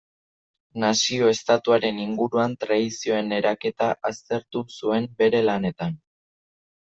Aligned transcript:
Nazio-estatuaren 0.83 1.99
inguruan 2.05 2.55
tradizioen 2.63 3.29
eraketa 3.41 3.91
aztertu 4.11 4.63
zuen 4.79 5.07
bere 5.21 5.43
lanetan. 5.51 5.93